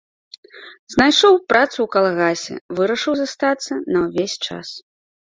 Знайшоў 0.93 1.35
працу 1.51 1.75
ў 1.81 1.85
калгасе, 1.95 2.55
вырашыў 2.79 3.13
застацца 3.21 3.73
на 3.93 3.99
ўвесь 4.07 4.37
час. 4.49 4.67